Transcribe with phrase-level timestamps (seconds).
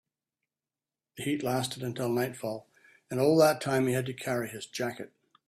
[1.15, 2.67] The heat lasted until nightfall,
[3.11, 5.11] and all that time he had to carry his jacket.